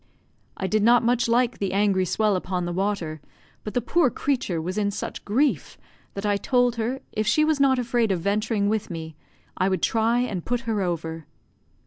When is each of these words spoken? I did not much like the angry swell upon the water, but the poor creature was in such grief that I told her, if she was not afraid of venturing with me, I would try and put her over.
I 0.57 0.65
did 0.65 0.81
not 0.81 1.03
much 1.03 1.27
like 1.27 1.59
the 1.59 1.73
angry 1.73 2.05
swell 2.05 2.35
upon 2.35 2.65
the 2.65 2.73
water, 2.73 3.21
but 3.63 3.75
the 3.75 3.81
poor 3.81 4.09
creature 4.09 4.59
was 4.59 4.75
in 4.75 4.89
such 4.89 5.23
grief 5.25 5.77
that 6.15 6.25
I 6.25 6.37
told 6.37 6.77
her, 6.77 7.01
if 7.11 7.27
she 7.27 7.45
was 7.45 7.59
not 7.59 7.77
afraid 7.77 8.11
of 8.11 8.19
venturing 8.19 8.67
with 8.67 8.89
me, 8.89 9.15
I 9.57 9.69
would 9.69 9.83
try 9.83 10.21
and 10.21 10.43
put 10.43 10.61
her 10.61 10.81
over. 10.81 11.27